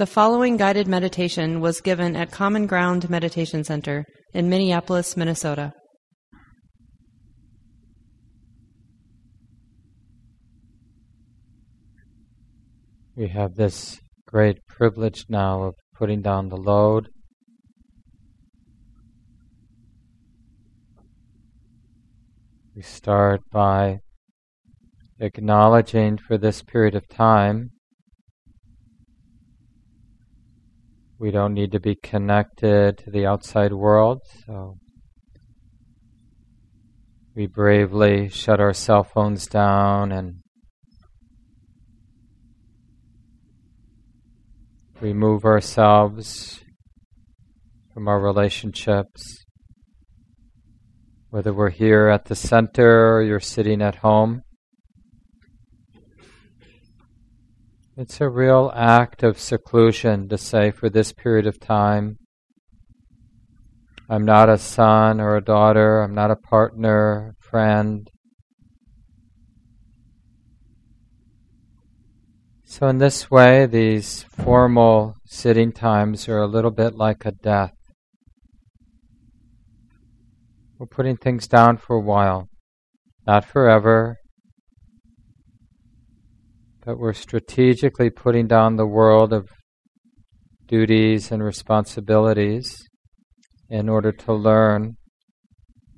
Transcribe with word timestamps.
The 0.00 0.06
following 0.06 0.56
guided 0.56 0.88
meditation 0.88 1.60
was 1.60 1.82
given 1.82 2.16
at 2.16 2.30
Common 2.30 2.66
Ground 2.66 3.10
Meditation 3.10 3.64
Center 3.64 4.06
in 4.32 4.48
Minneapolis, 4.48 5.14
Minnesota. 5.14 5.74
We 13.14 13.28
have 13.28 13.56
this 13.56 14.00
great 14.26 14.66
privilege 14.66 15.26
now 15.28 15.64
of 15.64 15.74
putting 15.94 16.22
down 16.22 16.48
the 16.48 16.56
load. 16.56 17.10
We 22.74 22.80
start 22.80 23.42
by 23.52 23.98
acknowledging 25.18 26.16
for 26.16 26.38
this 26.38 26.62
period 26.62 26.94
of 26.94 27.06
time 27.06 27.72
we 31.20 31.30
don't 31.30 31.52
need 31.52 31.70
to 31.72 31.78
be 31.78 31.94
connected 31.94 32.96
to 32.96 33.10
the 33.10 33.26
outside 33.26 33.74
world, 33.74 34.22
so 34.46 34.78
we 37.36 37.46
bravely 37.46 38.30
shut 38.30 38.58
our 38.58 38.72
cell 38.72 39.04
phones 39.04 39.46
down 39.46 40.12
and 40.12 40.36
remove 45.02 45.44
ourselves 45.44 46.60
from 47.92 48.08
our 48.08 48.18
relationships. 48.18 49.44
Whether 51.28 51.52
we're 51.52 51.68
here 51.68 52.08
at 52.08 52.24
the 52.24 52.34
center 52.34 53.14
or 53.14 53.22
you're 53.22 53.40
sitting 53.40 53.82
at 53.82 53.96
home, 53.96 54.40
it's 58.00 58.20
a 58.20 58.28
real 58.28 58.72
act 58.74 59.22
of 59.22 59.38
seclusion 59.38 60.28
to 60.28 60.38
say 60.38 60.70
for 60.70 60.88
this 60.88 61.12
period 61.12 61.46
of 61.46 61.60
time, 61.60 62.18
I'm 64.08 64.24
not 64.24 64.48
a 64.48 64.58
son 64.58 65.20
or 65.20 65.36
a 65.36 65.44
daughter, 65.44 66.02
I'm 66.02 66.14
not 66.14 66.30
a 66.30 66.36
partner, 66.36 67.34
friend, 67.38 68.10
So, 72.70 72.86
in 72.86 72.98
this 72.98 73.28
way, 73.28 73.66
these 73.66 74.22
formal 74.22 75.16
sitting 75.26 75.72
times 75.72 76.28
are 76.28 76.38
a 76.38 76.46
little 76.46 76.70
bit 76.70 76.94
like 76.94 77.26
a 77.26 77.32
death. 77.32 77.74
We're 80.78 80.86
putting 80.86 81.16
things 81.16 81.48
down 81.48 81.78
for 81.78 81.96
a 81.96 82.00
while, 82.00 82.48
not 83.26 83.44
forever, 83.44 84.19
but 86.84 86.98
we're 86.98 87.12
strategically 87.12 88.10
putting 88.10 88.46
down 88.46 88.76
the 88.76 88.86
world 88.86 89.32
of 89.32 89.48
duties 90.66 91.30
and 91.30 91.42
responsibilities 91.42 92.88
in 93.68 93.88
order 93.88 94.12
to 94.12 94.32
learn 94.32 94.96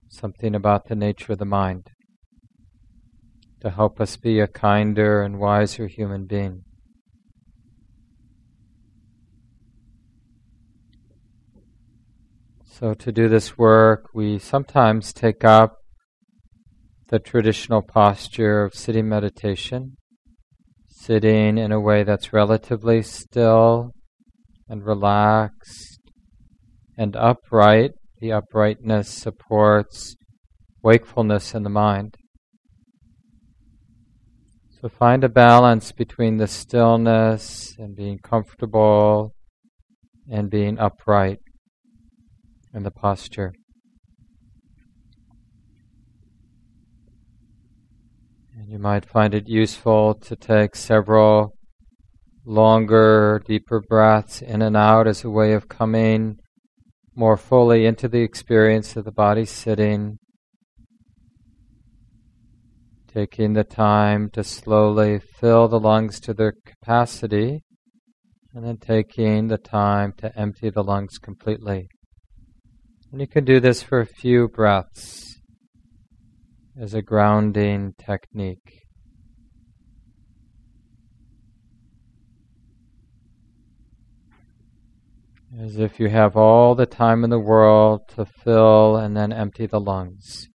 something 0.08 0.54
about 0.54 0.88
the 0.88 0.94
nature 0.94 1.32
of 1.32 1.38
the 1.38 1.44
mind 1.44 1.90
to 3.60 3.70
help 3.70 4.00
us 4.00 4.16
be 4.16 4.40
a 4.40 4.48
kinder 4.48 5.22
and 5.22 5.38
wiser 5.38 5.86
human 5.86 6.26
being. 6.26 6.64
So, 12.64 12.94
to 12.94 13.12
do 13.12 13.28
this 13.28 13.56
work, 13.56 14.08
we 14.12 14.40
sometimes 14.40 15.12
take 15.12 15.44
up 15.44 15.76
the 17.06 17.20
traditional 17.20 17.82
posture 17.82 18.64
of 18.64 18.74
sitting 18.74 19.08
meditation, 19.08 19.96
sitting 21.02 21.58
in 21.58 21.72
a 21.72 21.80
way 21.80 22.04
that's 22.04 22.32
relatively 22.32 23.02
still 23.02 23.92
and 24.68 24.86
relaxed 24.86 26.00
and 26.96 27.16
upright. 27.16 27.90
The 28.20 28.32
uprightness 28.32 29.08
supports 29.08 30.14
wakefulness 30.82 31.54
in 31.54 31.64
the 31.64 31.70
mind. 31.70 32.16
So 34.80 34.88
find 34.88 35.24
a 35.24 35.28
balance 35.28 35.90
between 35.90 36.36
the 36.36 36.46
stillness 36.46 37.74
and 37.78 37.96
being 37.96 38.18
comfortable 38.18 39.34
and 40.30 40.50
being 40.50 40.78
upright 40.78 41.38
in 42.72 42.84
the 42.84 42.90
posture. 42.92 43.52
And 48.62 48.70
you 48.70 48.78
might 48.78 49.04
find 49.04 49.34
it 49.34 49.48
useful 49.48 50.14
to 50.14 50.36
take 50.36 50.76
several 50.76 51.56
longer, 52.46 53.42
deeper 53.44 53.80
breaths 53.80 54.40
in 54.40 54.62
and 54.62 54.76
out 54.76 55.08
as 55.08 55.24
a 55.24 55.30
way 55.30 55.52
of 55.54 55.68
coming 55.68 56.36
more 57.16 57.36
fully 57.36 57.86
into 57.86 58.06
the 58.06 58.20
experience 58.20 58.94
of 58.94 59.04
the 59.04 59.10
body 59.10 59.44
sitting 59.46 60.16
taking 63.12 63.54
the 63.54 63.64
time 63.64 64.30
to 64.30 64.44
slowly 64.44 65.18
fill 65.18 65.66
the 65.66 65.80
lungs 65.80 66.20
to 66.20 66.32
their 66.32 66.54
capacity, 66.64 67.64
and 68.54 68.64
then 68.64 68.76
taking 68.76 69.48
the 69.48 69.58
time 69.58 70.12
to 70.16 70.38
empty 70.38 70.70
the 70.70 70.84
lungs 70.84 71.18
completely. 71.18 71.88
And 73.10 73.20
you 73.20 73.26
can 73.26 73.44
do 73.44 73.58
this 73.58 73.82
for 73.82 74.00
a 74.00 74.06
few 74.06 74.46
breaths 74.46 75.31
as 76.78 76.94
a 76.94 77.02
grounding 77.02 77.94
technique. 77.98 78.86
As 85.60 85.76
if 85.76 86.00
you 86.00 86.08
have 86.08 86.34
all 86.36 86.74
the 86.74 86.86
time 86.86 87.24
in 87.24 87.30
the 87.30 87.38
world 87.38 88.08
to 88.16 88.24
fill 88.24 88.96
and 88.96 89.14
then 89.14 89.32
empty 89.32 89.66
the 89.66 89.80
lungs. 89.80 90.48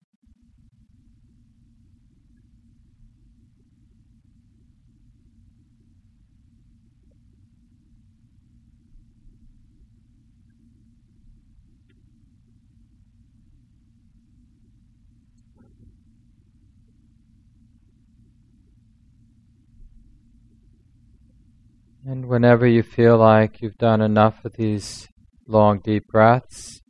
And 22.08 22.26
whenever 22.26 22.68
you 22.68 22.84
feel 22.84 23.18
like 23.18 23.60
you've 23.60 23.78
done 23.78 24.00
enough 24.00 24.44
of 24.44 24.52
these 24.52 25.08
long, 25.48 25.80
deep 25.80 26.06
breaths, 26.06 26.80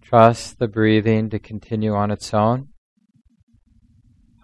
trust 0.00 0.60
the 0.60 0.68
breathing 0.68 1.30
to 1.30 1.40
continue 1.40 1.96
on 1.96 2.12
its 2.12 2.32
own. 2.32 2.68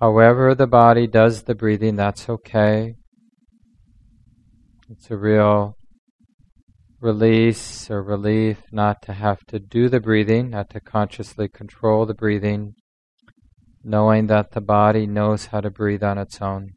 However, 0.00 0.56
the 0.56 0.66
body 0.66 1.06
does 1.06 1.44
the 1.44 1.54
breathing, 1.54 1.94
that's 1.94 2.28
okay. 2.28 2.96
It's 4.90 5.08
a 5.12 5.16
real 5.16 5.76
release 7.00 7.88
or 7.88 8.02
relief 8.02 8.60
not 8.72 9.02
to 9.02 9.12
have 9.12 9.38
to 9.50 9.60
do 9.60 9.88
the 9.88 10.00
breathing, 10.00 10.50
not 10.50 10.68
to 10.70 10.80
consciously 10.80 11.48
control 11.48 12.06
the 12.06 12.14
breathing, 12.14 12.74
knowing 13.84 14.26
that 14.26 14.50
the 14.50 14.60
body 14.60 15.06
knows 15.06 15.46
how 15.46 15.60
to 15.60 15.70
breathe 15.70 16.02
on 16.02 16.18
its 16.18 16.42
own. 16.42 16.72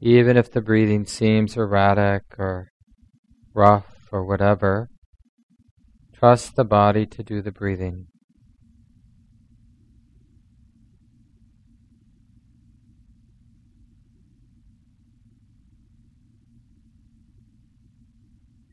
Even 0.00 0.36
if 0.36 0.50
the 0.50 0.60
breathing 0.60 1.06
seems 1.06 1.56
erratic 1.56 2.22
or 2.38 2.70
rough 3.54 4.08
or 4.12 4.24
whatever, 4.24 4.88
trust 6.12 6.56
the 6.56 6.64
body 6.64 7.06
to 7.06 7.22
do 7.22 7.40
the 7.40 7.52
breathing. 7.52 8.06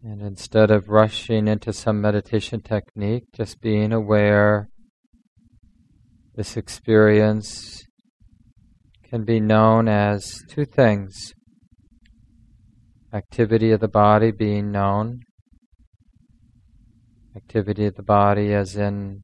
And 0.06 0.22
instead 0.22 0.70
of 0.70 0.90
rushing 0.90 1.48
into 1.48 1.72
some 1.72 2.02
meditation 2.02 2.60
technique, 2.60 3.24
just 3.34 3.62
being 3.62 3.94
aware 3.94 4.68
this 6.36 6.58
experience 6.58 7.86
can 9.14 9.24
be 9.24 9.40
known 9.40 9.88
as 9.88 10.42
two 10.50 10.66
things. 10.66 11.36
Activity 13.14 13.70
of 13.70 13.80
the 13.80 13.88
body 13.88 14.32
being 14.32 14.72
known, 14.72 15.20
activity 17.36 17.86
of 17.86 17.94
the 17.94 18.02
body 18.02 18.52
as 18.56 18.76
in 18.76 19.22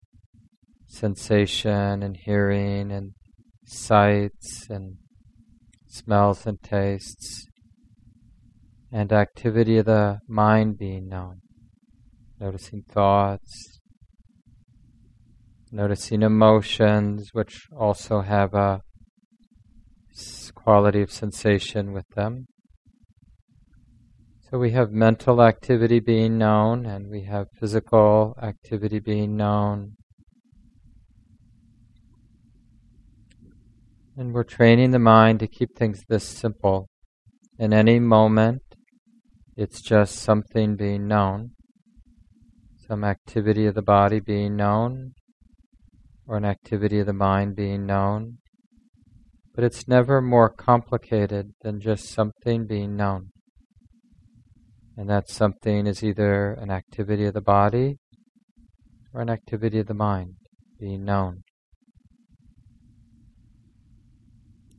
sensation 0.86 2.04
and 2.04 2.16
hearing 2.18 2.92
and 2.92 3.14
sights 3.66 4.68
and 4.70 4.98
smells 5.88 6.46
and 6.46 6.62
tastes, 6.62 7.48
and 8.92 9.12
activity 9.12 9.80
of 9.80 9.88
the 9.88 10.20
mind 10.28 10.78
being 10.78 11.10
known, 11.10 11.42
noticing 12.40 12.84
thoughts, 12.84 13.80
noticing 15.72 16.22
emotions, 16.22 17.30
which 17.34 17.64
also 17.76 18.22
have 18.22 18.54
a 18.54 18.82
quality 20.56 21.02
of 21.02 21.12
sensation 21.12 21.94
with 21.94 22.08
them. 22.16 22.48
So 24.50 24.58
we 24.58 24.72
have 24.72 24.92
mental 24.92 25.42
activity 25.42 26.00
being 26.00 26.38
known 26.38 26.86
and 26.86 27.10
we 27.10 27.24
have 27.24 27.48
physical 27.60 28.36
activity 28.42 29.00
being 29.00 29.38
known. 29.38 29.98
And 34.18 34.34
we're 34.34 34.44
training 34.44 34.92
the 34.92 35.00
mind 35.00 35.40
to 35.40 35.48
keep 35.48 35.76
things 35.76 36.04
this 36.10 36.24
simple. 36.24 36.90
In 37.60 37.74
any 37.74 38.00
moment, 38.00 38.62
it's 39.56 39.82
just 39.82 40.16
something 40.16 40.76
being 40.76 41.08
known, 41.08 41.52
some 42.88 43.04
activity 43.04 43.66
of 43.66 43.76
the 43.76 43.82
body 43.82 44.20
being 44.20 44.56
known, 44.56 45.14
or 46.26 46.38
an 46.38 46.46
activity 46.46 47.00
of 47.00 47.06
the 47.06 47.14
mind 47.14 47.56
being 47.56 47.86
known. 47.86 48.38
But 49.60 49.66
it's 49.66 49.90
never 49.90 50.22
more 50.22 50.48
complicated 50.48 51.52
than 51.64 51.82
just 51.82 52.08
something 52.08 52.66
being 52.66 52.96
known. 52.96 53.32
And 54.96 55.10
that 55.10 55.28
something 55.28 55.86
is 55.86 56.02
either 56.02 56.54
an 56.54 56.72
activity 56.72 57.26
of 57.26 57.34
the 57.34 57.42
body 57.42 57.98
or 59.14 59.20
an 59.20 59.30
activity 59.30 59.80
of 59.80 59.88
the 59.88 59.94
mind 59.94 60.36
being 60.80 61.04
known. 61.04 61.44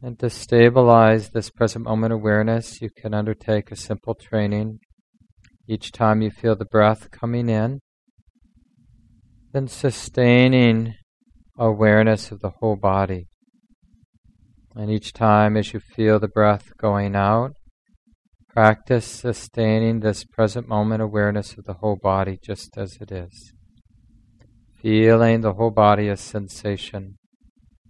And 0.03 0.19
to 0.21 0.31
stabilize 0.31 1.29
this 1.29 1.51
present 1.51 1.85
moment 1.85 2.15
awareness, 2.15 2.81
you 2.81 2.89
can 2.89 3.13
undertake 3.13 3.71
a 3.71 3.77
simple 3.77 4.15
training. 4.15 4.79
Each 5.69 5.93
time 5.93 6.23
you 6.23 6.31
feel 6.31 6.57
the 6.57 6.65
breath 6.65 7.11
coming 7.11 7.51
in, 7.51 7.81
then 9.53 9.69
sustaining 9.69 10.95
awareness 11.59 12.31
of 12.31 12.41
the 12.41 12.53
whole 12.61 12.77
body. 12.77 13.27
And 14.81 14.91
each 14.91 15.13
time 15.13 15.59
as 15.59 15.75
you 15.75 15.81
feel 15.81 16.19
the 16.19 16.27
breath 16.27 16.75
going 16.79 17.15
out, 17.15 17.53
practice 18.49 19.05
sustaining 19.05 20.01
this 20.01 20.25
present 20.25 20.69
moment 20.69 21.03
awareness 21.03 21.59
of 21.59 21.67
the 21.67 21.75
whole 21.75 21.99
body 22.03 22.39
just 22.43 22.79
as 22.79 22.97
it 22.99 23.13
is. 23.13 23.53
Feeling 24.81 25.43
the 25.43 25.53
whole 25.53 25.71
body 25.71 26.09
as 26.09 26.23
sensation. 26.23 27.19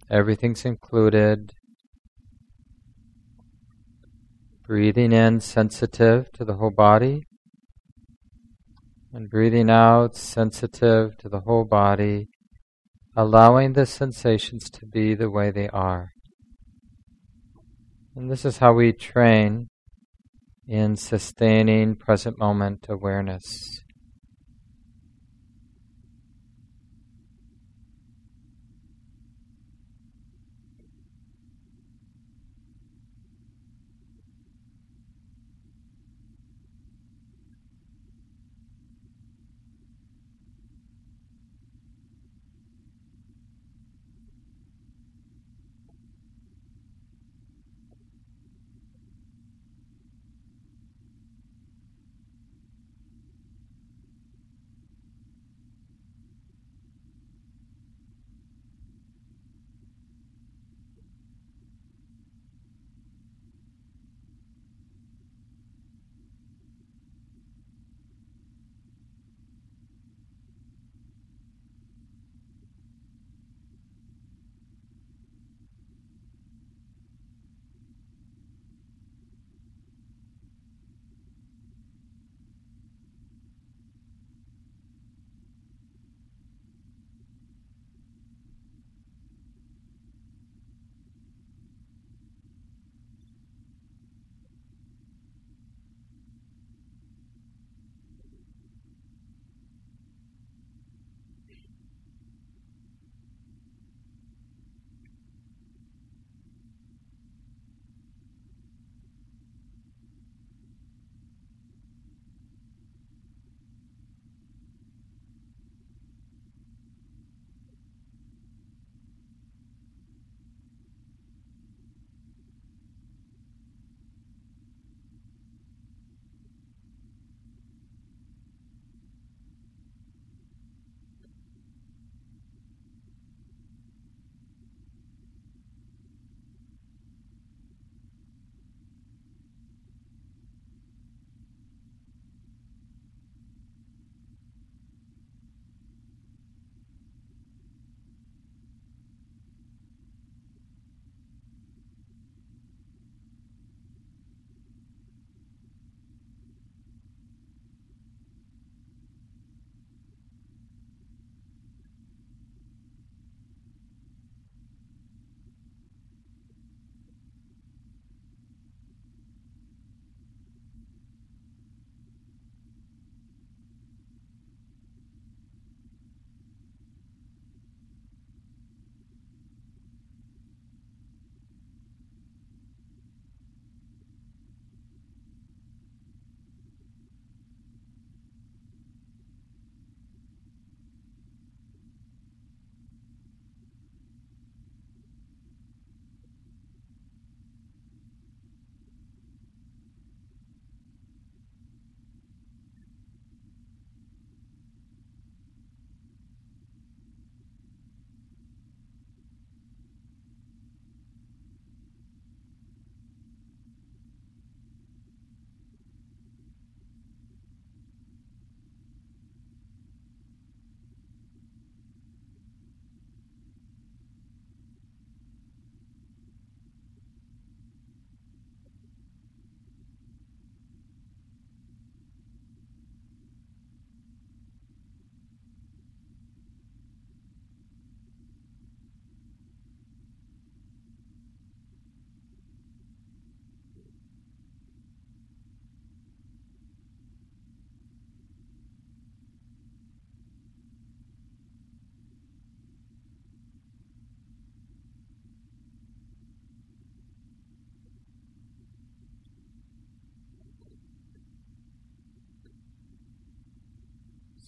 Everything's 0.09 0.65
included, 0.65 1.53
Breathing 4.67 5.13
in 5.13 5.39
sensitive 5.39 6.29
to 6.33 6.43
the 6.43 6.55
whole 6.55 6.73
body. 6.75 7.23
And 9.13 9.29
breathing 9.29 9.69
out 9.69 10.17
sensitive 10.17 11.17
to 11.19 11.29
the 11.29 11.39
whole 11.39 11.63
body, 11.63 12.27
allowing 13.15 13.71
the 13.73 13.85
sensations 13.85 14.69
to 14.71 14.85
be 14.85 15.15
the 15.15 15.29
way 15.29 15.51
they 15.51 15.69
are. 15.69 16.09
And 18.21 18.29
this 18.29 18.45
is 18.45 18.59
how 18.59 18.73
we 18.73 18.93
train 18.93 19.67
in 20.67 20.95
sustaining 20.95 21.95
present 21.95 22.37
moment 22.37 22.85
awareness. 22.87 23.80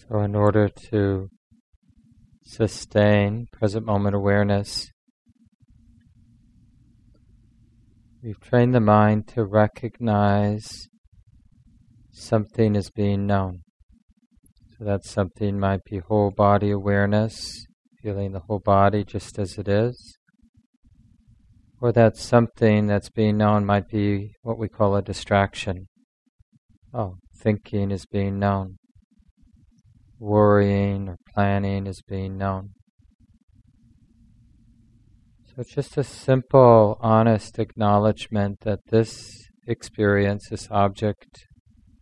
So, 0.10 0.20
in 0.20 0.36
order 0.36 0.68
to 0.90 1.30
sustain 2.44 3.48
present 3.54 3.86
moment 3.86 4.16
awareness, 4.16 4.92
we've 8.22 8.40
trained 8.42 8.76
the 8.76 8.82
mind 8.82 9.28
to 9.30 9.46
recognize 9.46 10.90
something 12.12 12.76
as 12.76 12.90
being 12.90 13.26
known. 13.26 13.62
So, 14.78 14.84
that 14.84 15.06
something 15.06 15.58
might 15.58 15.86
be 15.86 16.00
whole 16.00 16.32
body 16.32 16.72
awareness, 16.72 17.66
feeling 18.02 18.34
the 18.34 18.42
whole 18.42 18.60
body 18.60 19.06
just 19.06 19.40
as 19.40 19.58
it 19.58 19.70
is. 19.70 20.18
Or 21.80 21.94
that 21.94 22.18
something 22.18 22.88
that's 22.88 23.10
being 23.10 23.38
known 23.38 23.66
might 23.66 23.88
be 23.88 24.34
what 24.42 24.58
we 24.58 24.68
call 24.68 24.98
a 24.98 25.02
distraction. 25.02 25.88
Oh, 26.94 27.16
thinking 27.42 27.90
is 27.90 28.06
being 28.06 28.38
known 28.38 28.78
worrying 30.24 31.10
or 31.10 31.18
planning 31.34 31.86
is 31.86 32.02
being 32.02 32.38
known. 32.38 32.70
So 35.46 35.56
it's 35.58 35.74
just 35.74 35.98
a 35.98 36.04
simple, 36.04 36.98
honest 37.02 37.60
acknowledgement 37.60 38.62
that 38.62 38.80
this 38.90 39.50
experience, 39.68 40.48
this 40.50 40.70
object 40.72 41.46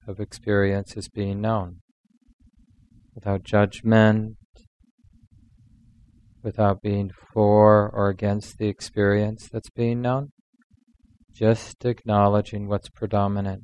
of 0.08 0.20
experience 0.20 0.96
is 0.96 1.10
being 1.10 1.42
known. 1.42 1.78
Without 3.16 3.44
judgment, 3.44 4.38
without 6.44 6.82
being 6.82 7.12
for 7.34 7.90
or 7.90 8.10
against 8.10 8.58
the 8.58 8.68
experience 8.68 9.50
that's 9.52 9.72
being 9.72 10.02
known, 10.02 10.30
just 11.34 11.84
acknowledging 11.86 12.68
what's 12.68 12.90
predominant. 12.90 13.64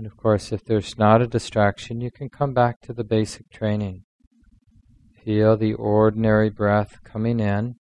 And 0.00 0.06
of 0.06 0.16
course, 0.16 0.50
if 0.50 0.64
there's 0.64 0.96
not 0.96 1.20
a 1.20 1.26
distraction, 1.26 2.00
you 2.00 2.10
can 2.10 2.30
come 2.30 2.54
back 2.54 2.80
to 2.84 2.94
the 2.94 3.04
basic 3.04 3.50
training. 3.50 4.04
Feel 5.22 5.58
the 5.58 5.74
ordinary 5.74 6.48
breath 6.48 7.04
coming 7.04 7.38
in 7.38 7.74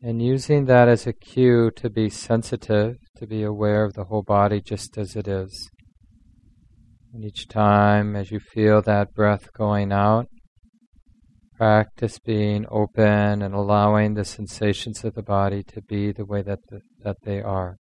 and 0.00 0.22
using 0.22 0.64
that 0.64 0.88
as 0.88 1.06
a 1.06 1.12
cue 1.12 1.70
to 1.76 1.90
be 1.90 2.08
sensitive, 2.08 2.96
to 3.18 3.26
be 3.26 3.42
aware 3.42 3.84
of 3.84 3.92
the 3.92 4.04
whole 4.04 4.22
body 4.22 4.62
just 4.62 4.96
as 4.96 5.16
it 5.16 5.28
is. 5.28 5.68
And 7.12 7.26
each 7.26 7.46
time 7.46 8.16
as 8.16 8.30
you 8.30 8.40
feel 8.40 8.80
that 8.80 9.12
breath 9.12 9.52
going 9.52 9.92
out, 9.92 10.28
practice 11.58 12.18
being 12.18 12.64
open 12.70 13.42
and 13.42 13.54
allowing 13.54 14.14
the 14.14 14.24
sensations 14.24 15.04
of 15.04 15.14
the 15.14 15.22
body 15.22 15.62
to 15.64 15.82
be 15.82 16.10
the 16.10 16.24
way 16.24 16.40
that, 16.40 16.60
the, 16.70 16.80
that 17.04 17.16
they 17.24 17.42
are. 17.42 17.76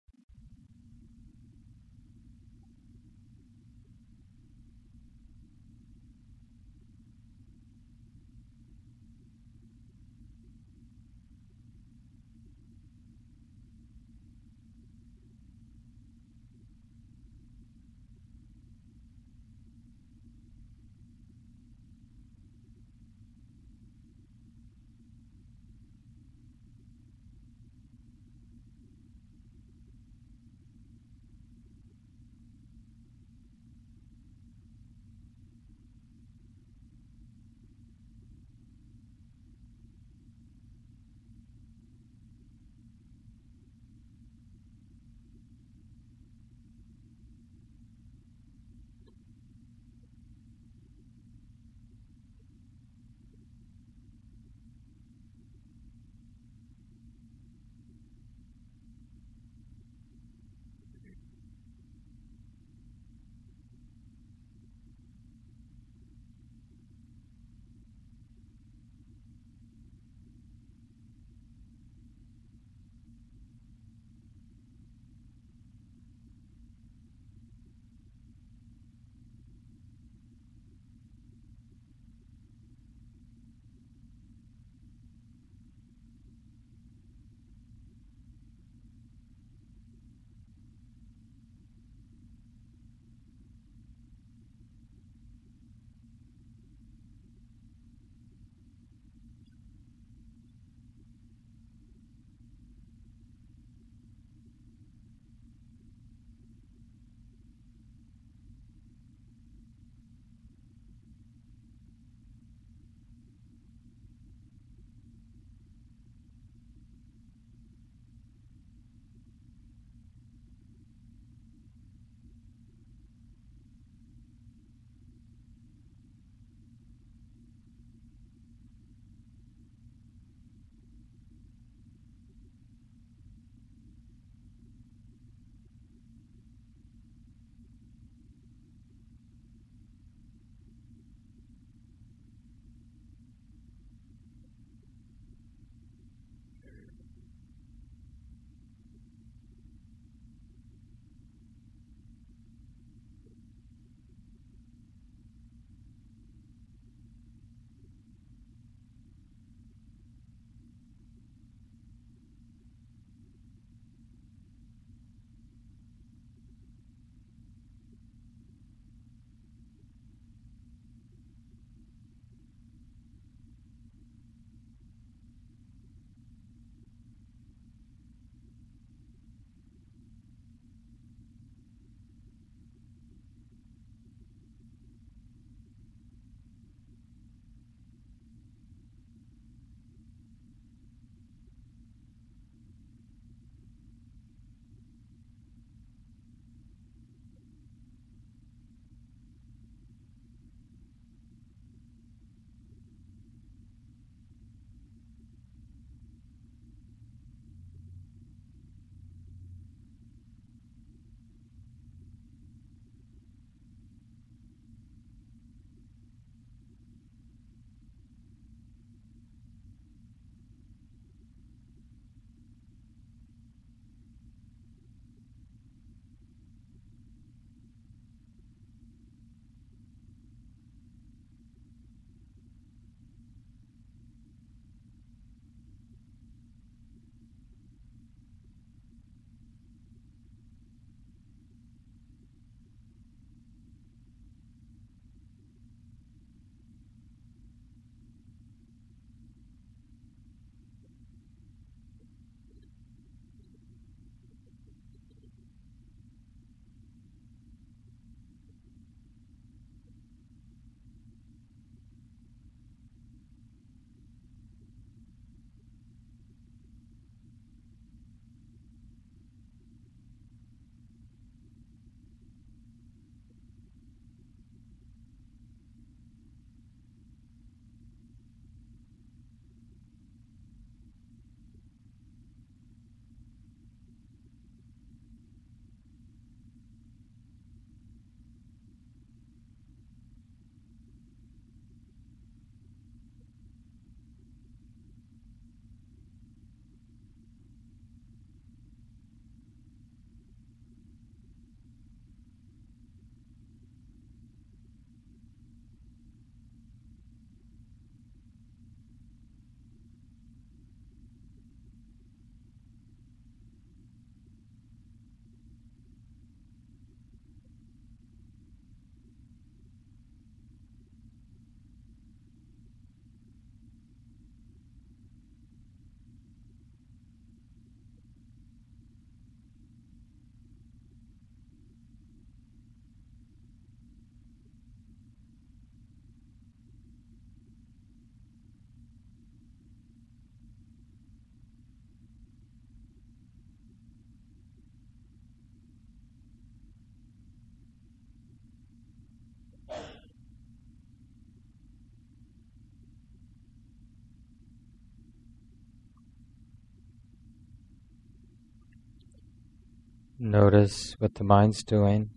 Notice 360.19 360.95
what 360.97 361.13
the 361.13 361.23
mind's 361.23 361.63
doing 361.63 362.09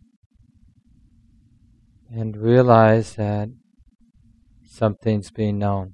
and 2.11 2.35
realize 2.35 3.17
that 3.17 3.51
something's 4.65 5.31
being 5.31 5.59
known. 5.59 5.93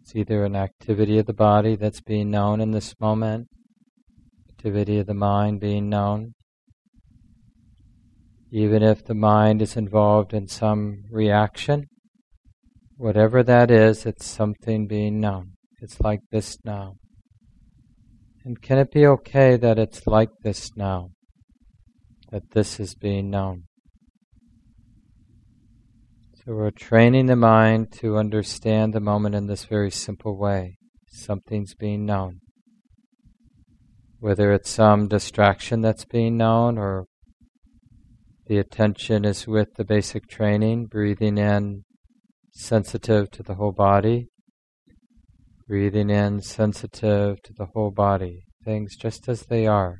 It's 0.00 0.14
either 0.14 0.44
an 0.44 0.54
activity 0.54 1.18
of 1.18 1.26
the 1.26 1.32
body 1.32 1.74
that's 1.74 2.00
being 2.00 2.30
known 2.30 2.60
in 2.60 2.70
this 2.70 2.94
moment, 3.00 3.48
activity 4.48 5.00
of 5.00 5.06
the 5.06 5.14
mind 5.14 5.58
being 5.58 5.88
known. 5.88 6.34
Even 8.52 8.84
if 8.84 9.04
the 9.04 9.14
mind 9.14 9.60
is 9.62 9.76
involved 9.76 10.32
in 10.32 10.46
some 10.46 11.02
reaction, 11.10 11.86
whatever 12.96 13.42
that 13.42 13.72
is, 13.72 14.06
it's 14.06 14.24
something 14.24 14.86
being 14.86 15.18
known. 15.18 15.54
It's 15.80 16.00
like 16.00 16.20
this 16.30 16.58
now. 16.64 16.94
And 18.46 18.62
can 18.62 18.78
it 18.78 18.92
be 18.92 19.04
okay 19.04 19.56
that 19.56 19.76
it's 19.76 20.06
like 20.06 20.30
this 20.44 20.70
now? 20.76 21.10
That 22.30 22.52
this 22.52 22.78
is 22.78 22.94
being 22.94 23.28
known? 23.28 23.64
So 26.36 26.54
we're 26.54 26.70
training 26.70 27.26
the 27.26 27.34
mind 27.34 27.90
to 27.94 28.16
understand 28.16 28.92
the 28.92 29.00
moment 29.00 29.34
in 29.34 29.48
this 29.48 29.64
very 29.64 29.90
simple 29.90 30.38
way. 30.38 30.78
Something's 31.08 31.74
being 31.74 32.06
known. 32.06 32.38
Whether 34.20 34.52
it's 34.52 34.70
some 34.70 35.08
distraction 35.08 35.80
that's 35.80 36.04
being 36.04 36.36
known 36.36 36.78
or 36.78 37.06
the 38.46 38.58
attention 38.58 39.24
is 39.24 39.48
with 39.48 39.74
the 39.74 39.84
basic 39.84 40.28
training, 40.28 40.86
breathing 40.86 41.36
in 41.36 41.82
sensitive 42.52 43.28
to 43.32 43.42
the 43.42 43.56
whole 43.56 43.72
body, 43.72 44.28
breathing 45.68 46.10
in 46.10 46.40
sensitive 46.40 47.42
to 47.42 47.52
the 47.52 47.66
whole 47.74 47.90
body, 47.90 48.44
things 48.64 48.96
just 48.96 49.28
as 49.28 49.42
they 49.42 49.66
are. 49.66 49.98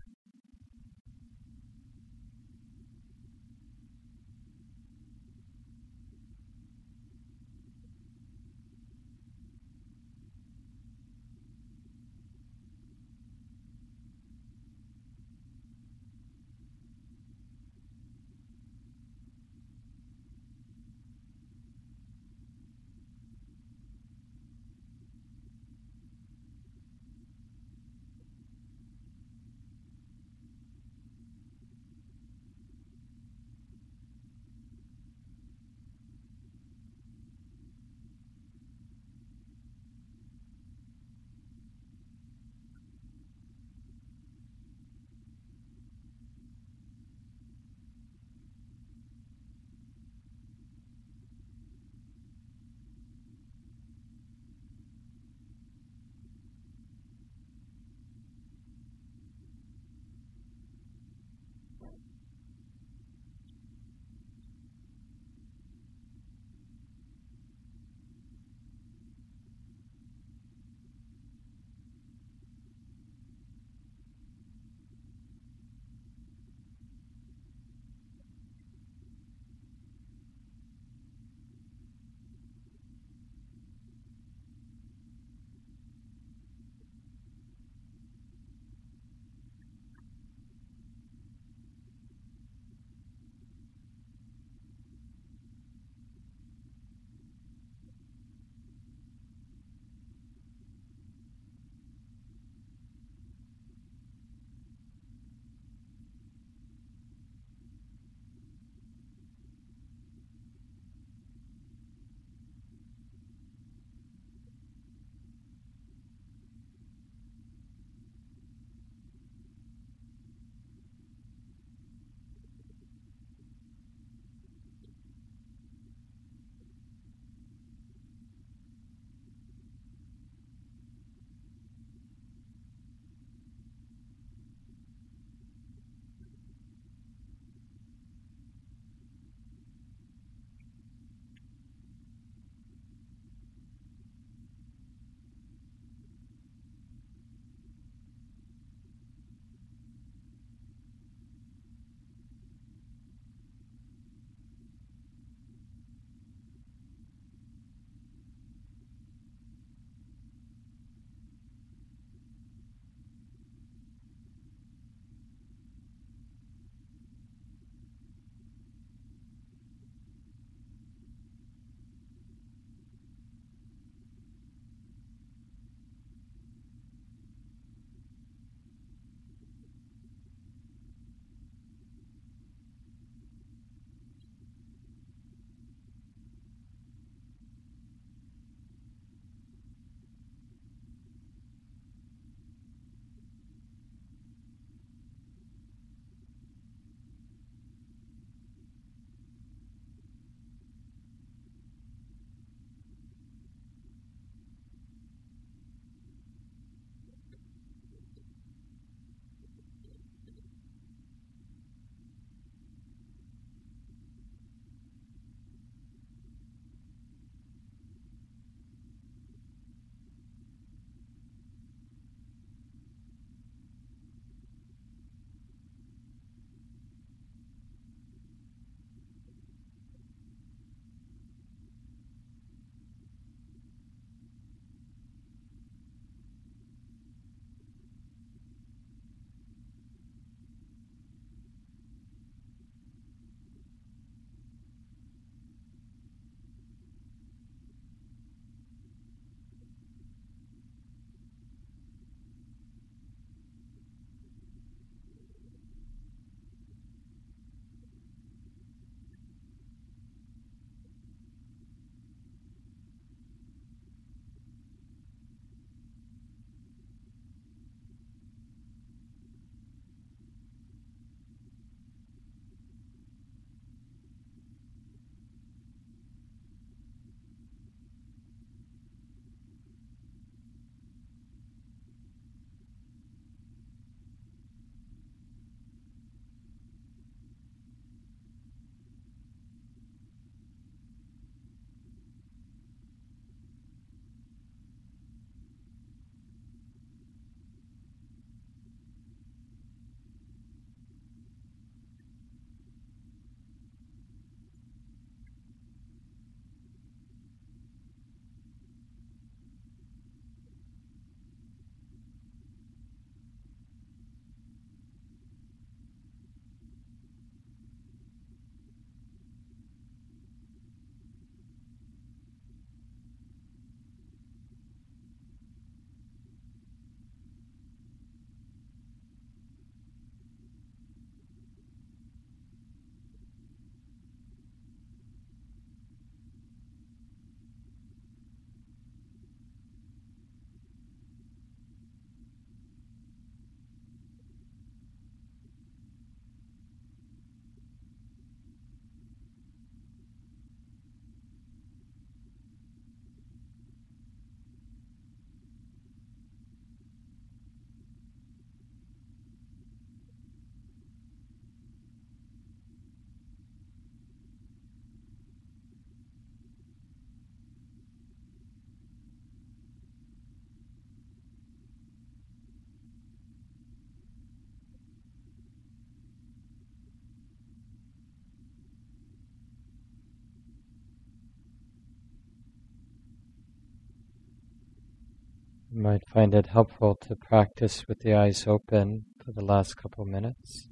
You 385.77 385.83
might 385.83 386.09
find 386.09 386.35
it 386.35 386.47
helpful 386.47 386.97
to 387.03 387.15
practice 387.15 387.87
with 387.87 387.99
the 387.99 388.15
eyes 388.15 388.47
open 388.47 389.05
for 389.23 389.33
the 389.33 389.45
last 389.45 389.77
couple 389.77 390.07
minutes. 390.07 390.71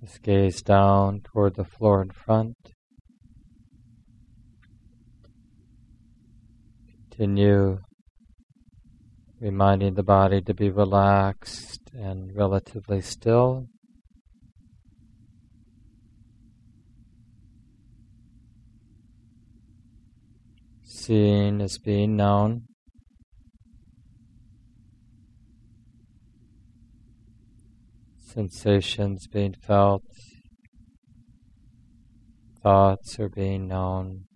Just 0.00 0.22
gaze 0.22 0.62
down 0.62 1.20
toward 1.20 1.56
the 1.56 1.66
floor 1.66 2.00
in 2.00 2.08
front. 2.12 2.56
Continue 7.10 7.80
reminding 9.38 9.92
the 9.92 10.02
body 10.02 10.40
to 10.40 10.54
be 10.54 10.70
relaxed 10.70 11.90
and 11.92 12.34
relatively 12.34 13.02
still. 13.02 13.66
Seeing 21.04 21.60
is 21.60 21.78
being 21.78 22.14
known. 22.14 22.62
Sensations 28.20 29.26
being 29.26 29.56
felt. 29.66 30.04
Thoughts 32.62 33.18
are 33.18 33.28
being 33.28 33.66
known. 33.66 34.26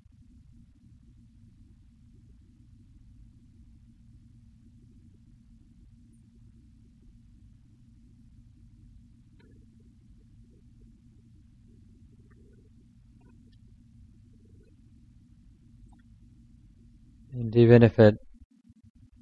And 17.39 17.55
even 17.55 17.83
if 17.83 17.99
it 17.99 18.15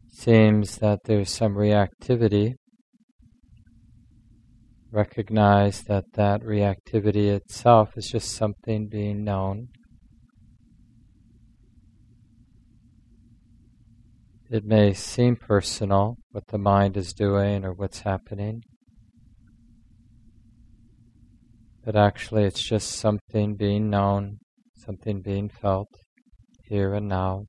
seems 0.09 0.79
that 0.79 1.01
there's 1.05 1.31
some 1.31 1.55
reactivity, 1.55 2.55
recognize 4.93 5.83
that 5.89 6.05
that 6.13 6.41
reactivity 6.43 7.27
itself 7.27 7.95
is 7.97 8.09
just 8.09 8.31
something 8.31 8.87
being 8.89 9.25
known. 9.25 9.67
It 14.49 14.65
may 14.65 14.93
seem 14.93 15.35
personal 15.35 16.15
what 16.31 16.47
the 16.47 16.59
mind 16.59 16.97
is 16.97 17.13
doing 17.13 17.65
or 17.65 17.73
what's 17.73 18.03
happening, 18.03 18.63
but 21.85 21.97
actually 21.97 22.45
it's 22.45 22.63
just 22.63 22.93
something 22.93 23.57
being 23.57 23.91
known, 23.91 24.39
something 24.77 25.21
being 25.21 25.49
felt 25.49 25.89
here 26.69 26.95
and 26.95 27.09
now. 27.09 27.47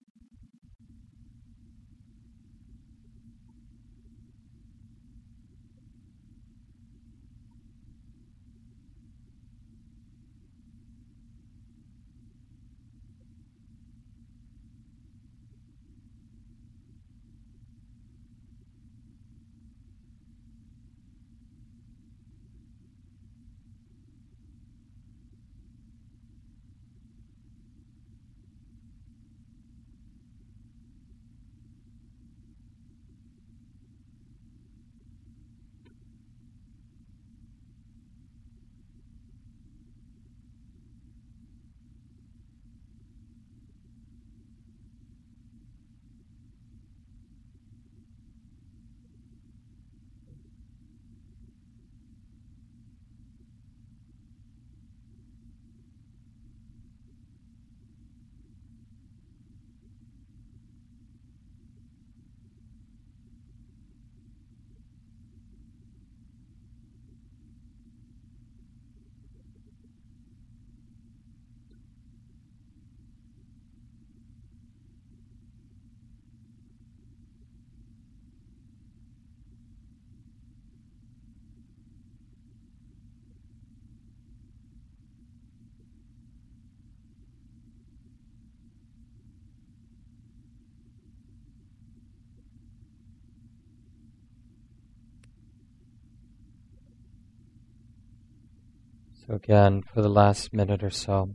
So 99.27 99.33
again, 99.33 99.81
for 99.91 100.03
the 100.03 100.09
last 100.09 100.53
minute 100.53 100.83
or 100.83 100.91
so, 100.91 101.29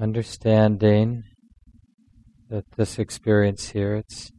understanding 0.00 1.22
that 2.50 2.64
this 2.76 2.98
experience 2.98 3.68
here, 3.68 3.94
it's 3.94 4.32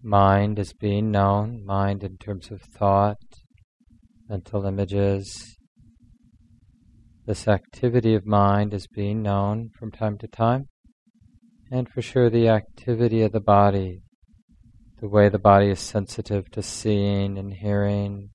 mind 0.00 0.60
is 0.60 0.72
being 0.72 1.10
known, 1.10 1.64
mind 1.64 2.04
in 2.04 2.18
terms 2.18 2.52
of 2.52 2.62
thought, 2.62 3.18
mental 4.28 4.64
images. 4.64 5.56
This 7.26 7.48
activity 7.48 8.14
of 8.14 8.24
mind 8.24 8.72
is 8.72 8.86
being 8.86 9.22
known 9.22 9.70
from 9.76 9.90
time 9.90 10.18
to 10.18 10.28
time, 10.28 10.68
and 11.72 11.88
for 11.88 12.00
sure 12.00 12.30
the 12.30 12.48
activity 12.48 13.22
of 13.22 13.32
the 13.32 13.40
body, 13.40 14.02
the 15.00 15.08
way 15.08 15.28
the 15.28 15.40
body 15.40 15.70
is 15.70 15.80
sensitive 15.80 16.48
to 16.52 16.62
seeing 16.62 17.36
and 17.36 17.54
hearing, 17.54 18.30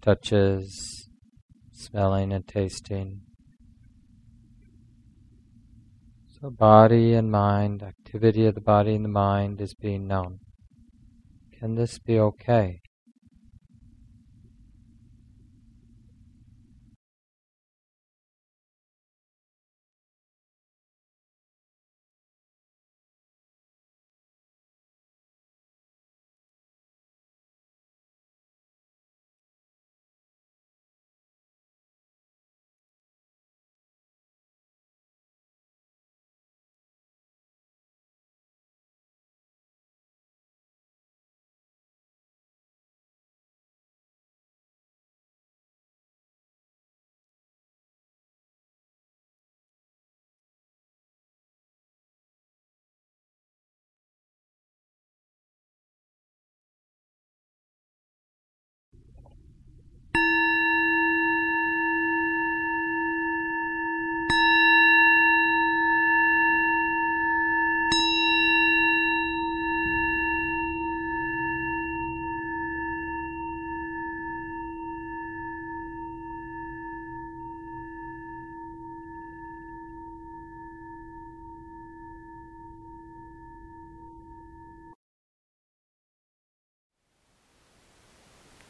touches, 0.00 1.08
smelling 1.72 2.32
and 2.32 2.46
tasting. 2.46 3.20
So, 6.40 6.50
body 6.50 7.14
and 7.14 7.30
mind, 7.30 7.82
activity 7.82 8.46
of 8.46 8.54
the 8.54 8.60
body 8.60 8.94
and 8.94 9.04
the 9.04 9.10
mind 9.10 9.60
is 9.60 9.74
being 9.74 10.06
known. 10.06 10.38
Can 11.58 11.74
this 11.74 11.98
be 11.98 12.18
okay? 12.18 12.79